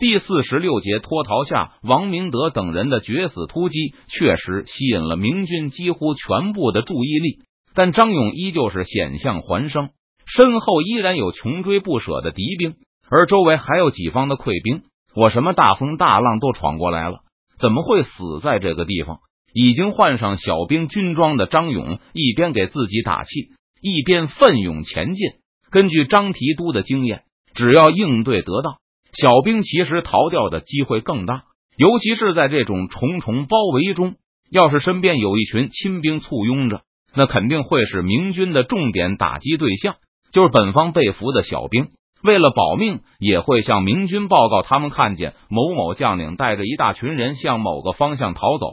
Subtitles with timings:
[0.00, 7.40] 第四十六节脱逃下，王明德等人的决死突击确实吸引了明军几乎全部的注意力，
[7.74, 9.90] 但张勇依旧是险象环生，
[10.24, 12.76] 身后依然有穷追不舍的敌兵，
[13.10, 14.84] 而周围还有己方的溃兵。
[15.14, 17.18] 我什么大风大浪都闯过来了，
[17.58, 19.18] 怎么会死在这个地方？
[19.52, 23.50] 已经换上小兵军装的张勇一边给自己打气，
[23.82, 25.28] 一边奋勇前进。
[25.70, 28.76] 根据张提督的经验，只要应对得当。
[29.12, 31.42] 小兵其实逃掉的机会更大，
[31.76, 34.14] 尤其是在这种重重包围中，
[34.50, 36.82] 要是身边有一群亲兵簇拥着，
[37.14, 39.96] 那肯定会是明军的重点打击对象。
[40.32, 41.88] 就是本方被俘的小兵，
[42.22, 48.68] 为了保命，也会向明军报告他们看见某某将领带着一大群人向某个方向逃走，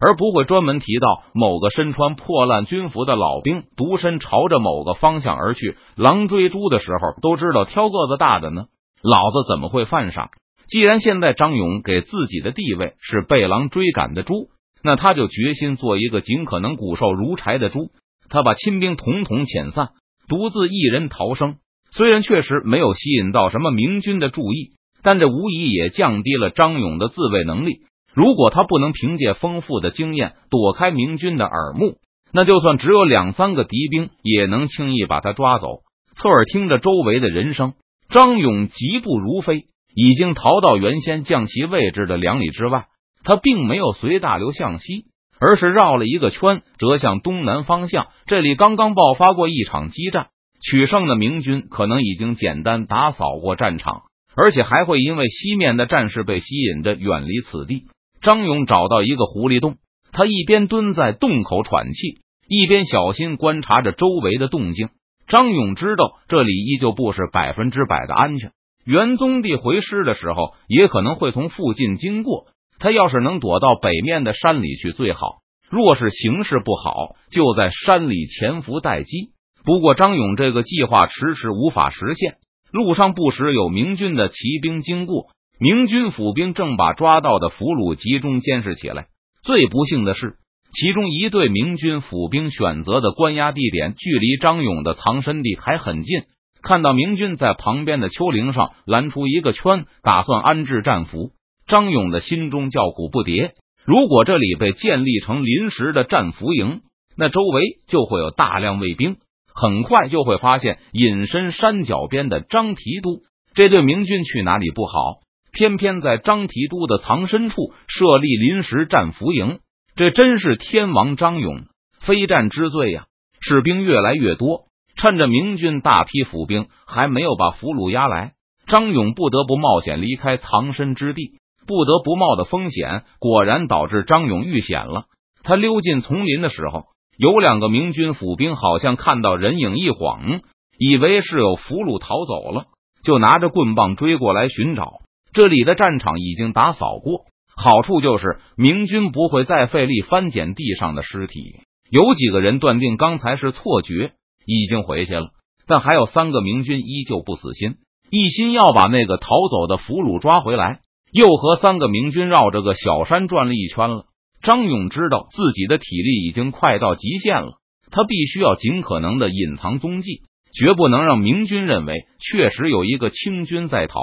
[0.00, 5.76] 而不会专门提到某个身穿破烂军服的老兵独身朝着某个方向而去。
[5.94, 8.64] 狼追猪的时候，都知道挑个子大的呢。
[9.02, 10.30] 老子怎么会犯傻？
[10.68, 14.48] 既然现在张勇给自己的地位是被狼追赶的猪，
[14.82, 17.90] 那他就决心做一个尽可能骨瘦如柴的猪。
[18.28, 19.90] 他把亲兵统统遣散，
[20.28, 21.56] 独自一人逃生。
[21.90, 27.80] 虽然确实没有吸引到什么明军的注意，但这无疑也降低了张勇的自卫能力。
[28.12, 31.96] 如果他不能凭借丰富的经验躲开明军的耳目，
[32.30, 35.78] 那就算只有两三个敌兵，也能轻易把他抓走。
[36.12, 37.72] 侧耳听着周围的人声。
[38.08, 42.86] 张勇疾步如飞，已经逃到原先降旗位置的两里之外。
[43.22, 45.04] 他并没有随大流向西，
[45.38, 48.06] 而是绕了一个圈，折向东南方向。
[48.26, 50.28] 这里刚刚爆发过一场激战，
[50.62, 57.88] 取胜的明军可能已经简单打扫过战场，而且还会因为西面的战士被吸引着远离此地。
[58.22, 59.76] 张勇找到一个狐狸洞，
[60.12, 64.88] 他一边蹲在洞口喘气，一边小心观察着周围的动静。
[65.28, 68.52] 张勇知道这里依旧不是百分之百的安全。
[68.84, 72.46] 元宗帝回师的时候，也可能会从附近经过。
[72.78, 75.40] 他要是能躲到北面的山里去最好。
[75.68, 79.32] 若是形势不好，就在山里潜伏待机。
[79.64, 82.36] 不过，张勇这个计划迟迟无法实现。
[82.72, 85.26] 路上不时有明军的骑兵经过，
[85.60, 89.08] 明军府兵正把抓到的俘虏集中监视起来。
[89.42, 90.36] 最不幸的是。
[90.72, 96.22] 其中一队明军府兵选择的关押地点，距离张勇的藏身地还很近。
[96.62, 101.30] 看到明军在旁边的丘陵上拦出一个圈，打算安置战俘，
[101.66, 103.52] 张勇的心中叫苦不迭。
[103.84, 106.80] 如果这里被建立成临时的战俘营，
[107.16, 109.16] 那周围就会有大量卫兵，
[109.54, 113.22] 很快就会发现隐身山脚边的张提督。
[113.54, 115.20] 这对明军去哪里不好？
[115.50, 119.60] 偏偏在张提督的藏身处设立临时战俘营。
[119.98, 121.64] 这真是天王张勇
[122.00, 123.06] 非战之罪呀！
[123.40, 128.34] 士兵越来越多，趁着明军大批府兵还没有把俘虏押来，
[128.68, 131.40] 张勇不得不冒险离开藏身之地。
[131.66, 135.06] 不得不冒的风险，果然导致张勇遇险了。
[135.42, 136.84] 他溜进丛林的时候，
[137.18, 140.42] 有两个明军府兵好像看到人影一晃，
[140.78, 142.66] 以为是有俘虏逃走了，
[143.02, 145.00] 就拿着棍棒追过来寻找。
[145.32, 147.24] 这里的战场已经打扫过。
[147.60, 151.56] 好处就是明军不会再费力翻捡地上的尸体。
[151.90, 154.12] 有几个人断定刚才是错觉，
[154.46, 155.30] 已经回去了。
[155.66, 157.74] 但还有三个明军依旧不死心，
[158.10, 160.78] 一心要把那个逃走的俘虏抓回来。
[161.10, 164.04] 又和三个明军绕着个小山转了一圈了。
[164.40, 167.54] 张勇知道自己的体力已经快到极限了，
[167.90, 173.98] 他必须要尽可能的隐藏踪迹，绝不能让明军认为确实有一个清军在逃。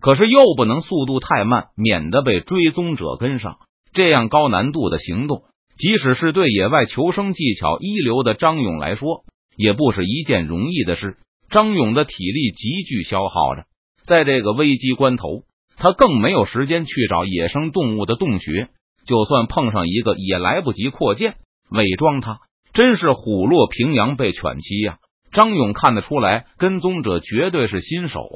[0.00, 3.56] 可是又不能速度太慢，免得被追踪者跟上。
[3.92, 5.44] 这样高难度的行动，
[5.78, 9.24] 即使是对野外求生技巧一流的张勇来说，
[9.56, 11.16] 也不是一件容易的事。
[11.48, 13.64] 张勇的体力急剧消耗着，
[14.04, 15.42] 在这个危机关头，
[15.76, 18.68] 他更没有时间去找野生动物的洞穴。
[19.06, 21.36] 就算碰上一个，也来不及扩建
[21.70, 22.20] 伪装。
[22.20, 22.40] 他
[22.74, 24.98] 真是虎落平阳被犬欺呀！
[25.30, 28.28] 张勇看得出来，跟踪者绝对是新手。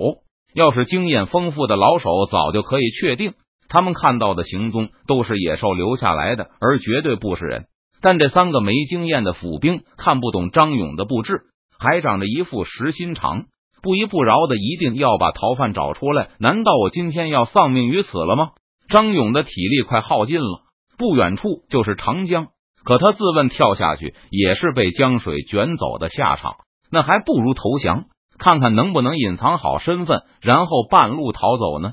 [0.55, 3.35] 要是经验丰富的老手，早就可以确定
[3.69, 7.67] 他们看到的行踪都是野兽留下来的，而绝对不是人。
[8.03, 11.43] 但这三个没经验的府兵看不懂张勇的布置，
[11.79, 13.45] 还长着一副实心肠，
[13.83, 16.31] 不依不饶的一定要把逃犯找出来。
[16.39, 18.51] 难道我今天要丧命于此了吗？
[18.89, 20.63] 张勇的体力快耗尽了，
[20.99, 22.49] 不远处就是长江，
[22.83, 26.57] 可他自问跳下去也是被江水卷走的下场，
[26.91, 28.07] 那还不如投降。
[28.41, 31.93] 看看能不能隐藏好身份，然后半路逃走呢？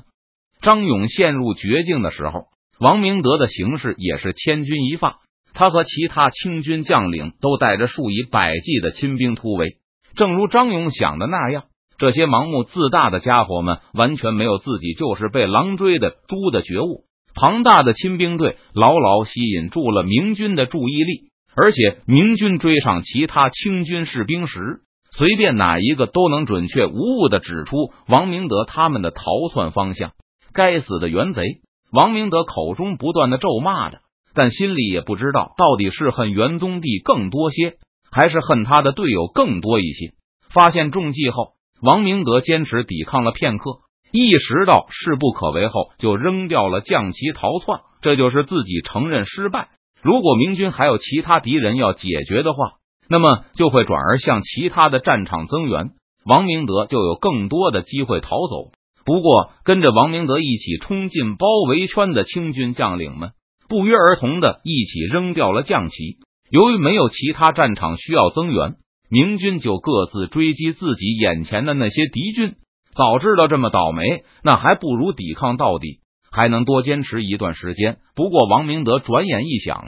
[0.62, 2.46] 张勇陷入绝境的时候，
[2.80, 5.18] 王明德的形势也是千钧一发。
[5.52, 9.76] 他和其他清军将领都带着数以百计的亲兵突围。
[10.14, 11.64] 正如张勇想的那样，
[11.96, 17.04] 这些盲目自大的家伙们完全没有自己就是被狼追的猪的觉悟。
[17.34, 24.80] 庞大的亲兵队牢牢吸引住了明军的注意力，而且明军追上其他清军士兵时，
[25.18, 27.76] 随便哪一个都能准确无误的指出
[28.08, 30.12] 王明德他们的逃窜方向。
[30.54, 31.42] 该死的元贼！
[31.90, 33.98] 王明德口中不断的咒骂着，
[34.32, 37.78] 但心里也不知道到底是恨元宗帝更多些，
[38.12, 40.12] 还是恨他的队友更多一些。
[40.54, 41.58] 发现中计后。
[41.80, 43.78] 王明德坚持抵抗了片刻，
[44.12, 47.80] 意识到势不可为后，就扔掉了将旗逃窜。
[48.02, 49.68] 这就是自己承认失败。
[50.02, 52.72] 如果明军还有其他敌人要解决的话，
[53.08, 55.90] 那么就会转而向其他的战场增援，
[56.24, 58.70] 王明德就有更多的机会逃走。
[59.04, 63.30] 不过，跟着王明德一起冲进包围圈的清军将领们
[63.68, 66.18] 不约而同的一起扔掉了将旗。
[66.50, 68.76] 由于没有其他战场需要增援。
[69.10, 72.56] 明军就各自追击自己眼前的那些敌军。
[72.94, 76.00] 早知道这么倒霉，那还不如抵抗到底，
[76.30, 78.00] 还能多坚持一段时间。
[78.14, 79.82] 不过王明德转眼一想，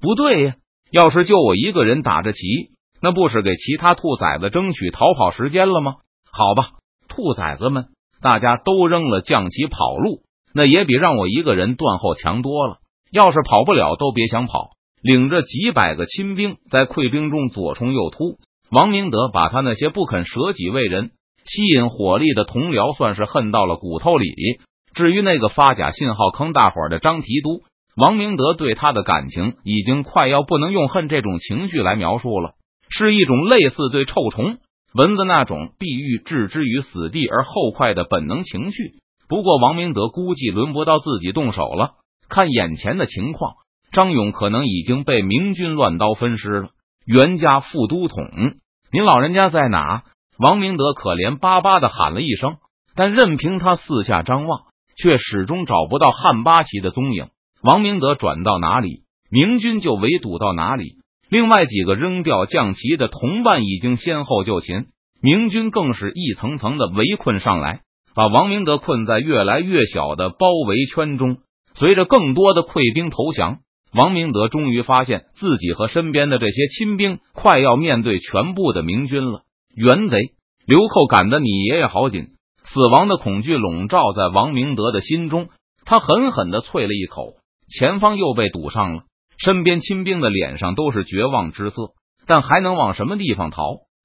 [0.00, 0.54] 不对呀，
[0.92, 2.38] 要是就我一个人打着旗，
[3.00, 5.94] 那不是给其他兔崽子争取逃跑时间了吗？
[6.30, 6.72] 好吧，
[7.08, 7.86] 兔崽子们，
[8.20, 10.20] 大家都扔了将旗跑路，
[10.52, 12.76] 那也比让我一个人断后强多了。
[13.10, 14.70] 要是跑不了，都别想跑。
[15.02, 18.36] 领着几百个亲兵，在溃兵中左冲右突。
[18.70, 21.10] 王明德把他那些不肯舍己为人、
[21.44, 24.28] 吸引火力的同僚，算是恨到了骨头里。
[24.94, 27.62] 至于那个发假信号坑大伙的张提督，
[27.94, 32.54] 王明德对他的感情已经快要不能用恨这种情绪来描述了，
[32.88, 34.58] 是一种类似对臭虫、
[34.94, 38.94] 蚊子那种必欲置之于死地而后快的本能情绪。
[39.28, 41.92] 不过，王明德估计轮不到自己动手了。
[42.28, 43.54] 看眼前的情况，
[43.92, 46.68] 张勇可能已经被明军乱刀分尸了。
[47.04, 48.24] 袁家副都统。
[48.90, 50.04] 您老人家在哪？
[50.38, 52.56] 王明德可怜巴巴的喊了一声，
[52.94, 54.62] 但任凭他四下张望，
[54.96, 57.28] 却始终找不到汉八旗的踪影。
[57.62, 60.96] 王明德转到哪里，明军就围堵到哪里。
[61.30, 64.86] 另外几个扔掉将旗的同伴已经先后就擒，
[65.22, 67.80] 明军更是一层层的围困上来，
[68.14, 71.38] 把王明德困在越来越小的包围圈中。
[71.74, 73.60] 随着更多的溃兵投降。
[73.94, 79.42] 王明德终于发现自己和身边的这些亲兵快要面对全部的明军了。
[79.74, 80.16] 元贼
[80.66, 82.28] 刘寇赶得你爷爷好紧，
[82.64, 85.50] 死亡的恐惧笼罩在王明德的心中。
[85.84, 87.34] 他狠狠的啐了一口，
[87.78, 89.02] 前方又被堵上了。
[89.38, 91.92] 身边亲兵的脸上都是绝望之色，
[92.26, 93.62] 但还能往什么地方逃？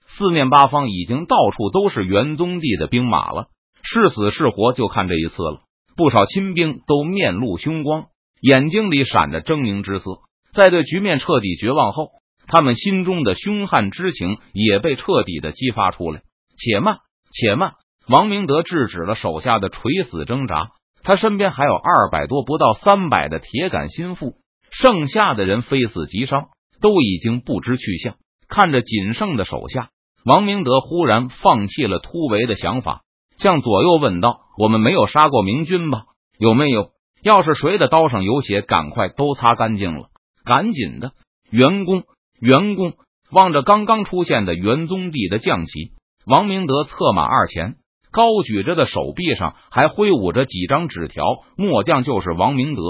[0.08, 3.48] 四面八方已经到处都是元宗帝的兵马了，
[3.84, 5.62] 是死是活就看这一次了。
[5.96, 8.06] 不少亲兵都面露凶光。
[8.42, 10.22] 眼睛里闪着狰狞之色，
[10.54, 12.10] 在对局面彻底绝望后，
[12.48, 16.22] 他们心中的凶悍之情也被彻底的激发出来。
[16.58, 16.98] 且慢，
[17.34, 17.74] 且慢！
[18.08, 20.70] 王明德制止了手下的垂死挣扎。
[21.04, 24.36] 他身边还有二百多不到三百的铁杆心腹，
[24.72, 26.48] 剩下的人非死即伤，
[26.82, 28.16] 都已经不知去向。
[28.48, 29.90] 看着仅剩的手下，
[30.26, 33.02] 王明德忽然放弃了突围的想法，
[33.38, 36.04] 向左右问道：“我们没有杀过明军吧？
[36.38, 36.90] 有没有？”
[37.24, 40.10] 要是谁的刀上有血，赶快都擦干净了，
[40.46, 41.12] 赶紧的！
[41.50, 42.04] 员工，
[42.40, 42.94] 员工，
[43.32, 45.94] 望着刚刚出现的元宗帝的将旗，
[46.26, 47.76] 王明德策马二前，
[48.18, 51.24] 高举着的手臂上还挥舞着几张纸条。
[51.56, 52.82] 末将就是王明德，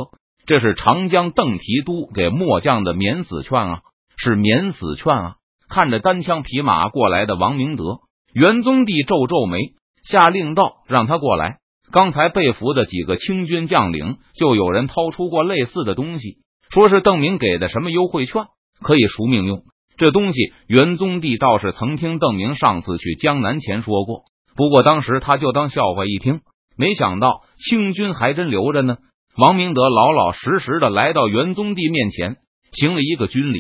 [0.45, 3.81] 这是长江邓提督给末将的免死券啊，
[4.15, 5.35] 是免死券啊！
[5.67, 7.99] 看着单枪匹马过来的王明德，
[8.33, 9.73] 元宗帝皱皱眉，
[10.09, 11.57] 下令道：“让他过来。”
[11.91, 16.37] 刚才被俘的几个清军将领，就有人掏出过类似的东西，
[16.69, 18.43] 说是邓明给的什么优惠券，
[18.81, 19.63] 可以赎命用。
[19.97, 24.23] 这东西，元宗帝倒是曾听邓明上次去江南前说过，
[24.57, 26.41] 不过当时他就当笑话一听，
[26.75, 28.97] 没想到清军还真留着呢。
[29.37, 32.37] 王明德老老实实的来到元宗帝面前，
[32.71, 33.59] 行了一个军礼，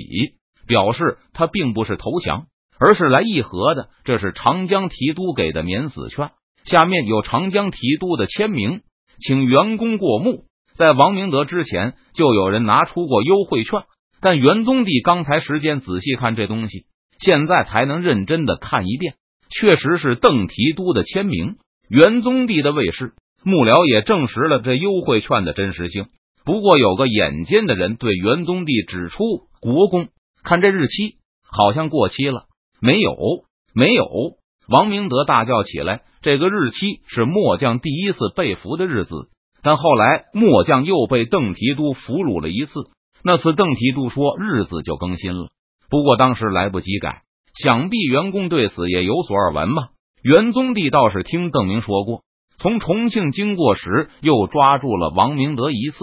[0.67, 2.47] 表示他并不是投降，
[2.79, 3.89] 而是来议和的。
[4.03, 6.31] 这是长江提督给的免死券。
[6.65, 8.81] 下面有长江提督的签名，
[9.19, 10.45] 请员工过目。
[10.75, 13.83] 在王明德之前，就有人拿出过优惠券，
[14.19, 16.85] 但元宗帝刚才时间仔细看这东西，
[17.19, 19.13] 现在才能认真的看一遍。
[19.49, 21.55] 确实是邓提督的签名。
[21.89, 23.13] 元宗帝的卫士
[23.43, 26.07] 幕僚也证实了这优惠券的真实性。
[26.43, 29.23] 不过，有个眼尖的人对元宗帝指出
[29.59, 30.09] ：“国公，
[30.43, 32.45] 看这日期，好像过期了。”
[32.79, 33.15] 没有，
[33.73, 34.05] 没有。
[34.69, 36.03] 王明德大叫起来。
[36.21, 39.29] 这个日期是末将第一次被俘的日子，
[39.61, 42.73] 但后来末将又被邓提督俘虏了一次。
[43.23, 45.47] 那次邓提督说日子就更新了，
[45.89, 47.21] 不过当时来不及改。
[47.63, 49.89] 想必员工对此也有所耳闻吧？
[50.21, 52.21] 元宗帝倒是听邓明说过，
[52.59, 55.97] 从重庆经过时又抓住了王明德一次，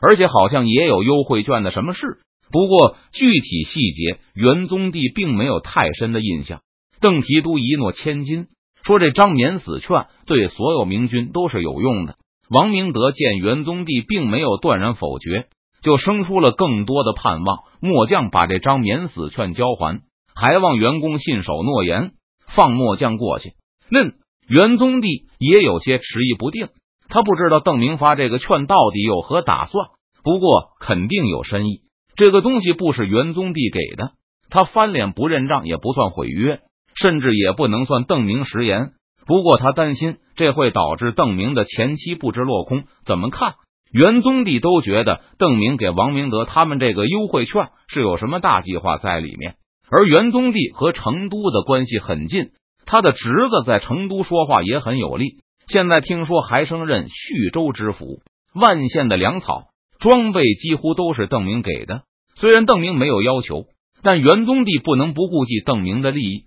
[0.00, 2.18] 而且好像也有优惠券的什么事。
[2.50, 6.60] 不过具体细节，元宗帝并没有太深的印象。
[7.00, 8.46] 邓提督一诺千金，
[8.82, 12.16] 说这张免死券对所有明军都是有用的。
[12.50, 15.46] 王明德见元宗帝并没有断然否决，
[15.82, 17.58] 就生出了更多的盼望。
[17.80, 20.00] 末将把这张免死券交还，
[20.40, 22.12] 还望员工信守诺言，
[22.46, 23.54] 放末将过去。
[23.90, 24.14] 嫩
[24.46, 26.68] 元宗帝也有些迟疑不定，
[27.08, 29.88] 他不知道邓明发这个券到底有何打算，
[30.22, 31.80] 不过肯定有深意。
[32.14, 34.12] 这个东西不是元宗帝给的，
[34.48, 36.60] 他翻脸不认账也不算毁约，
[36.94, 38.92] 甚至也不能算邓明食言。
[39.26, 42.84] 不过他担心这会导致邓明的前期不知落空。
[43.04, 43.54] 怎么看，
[43.92, 49.56] 元宗帝都觉得邓明给王明德他们这个优惠券是有什么大计划在里面。
[49.90, 52.50] 而元宗帝和成都的关系很近，
[52.84, 55.38] 他的侄子在成都说话也很有力。
[55.66, 58.20] 现在听说还升任叙州知府，
[58.54, 59.68] 万县的粮草
[59.98, 62.02] 装备几乎都是邓明给的。
[62.34, 63.64] 虽然邓明没有要求，
[64.02, 66.44] 但元宗帝不能不顾及邓明的利益。